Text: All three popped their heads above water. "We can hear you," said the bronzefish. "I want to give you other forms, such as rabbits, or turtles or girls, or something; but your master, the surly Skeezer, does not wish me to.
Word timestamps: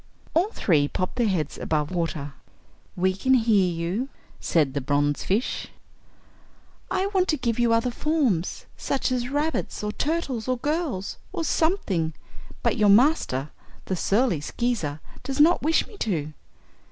All 0.33 0.49
three 0.51 0.87
popped 0.87 1.17
their 1.17 1.27
heads 1.27 1.59
above 1.59 1.91
water. 1.91 2.33
"We 2.95 3.13
can 3.13 3.35
hear 3.35 3.71
you," 3.71 4.09
said 4.39 4.73
the 4.73 4.81
bronzefish. 4.81 5.67
"I 6.89 7.05
want 7.13 7.27
to 7.27 7.37
give 7.37 7.59
you 7.59 7.71
other 7.71 7.91
forms, 7.91 8.65
such 8.75 9.11
as 9.11 9.29
rabbits, 9.29 9.83
or 9.83 9.91
turtles 9.91 10.47
or 10.47 10.57
girls, 10.57 11.17
or 11.31 11.43
something; 11.43 12.15
but 12.63 12.77
your 12.77 12.89
master, 12.89 13.51
the 13.85 13.95
surly 13.95 14.41
Skeezer, 14.41 15.01
does 15.21 15.39
not 15.39 15.61
wish 15.61 15.85
me 15.87 15.97
to. 15.97 16.33